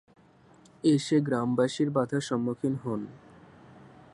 এসে 0.83 1.17
গ্রামবাসীর 1.27 1.89
বাধার 1.91 2.21
সম্মুখীন 2.21 2.73
হন। 2.83 3.01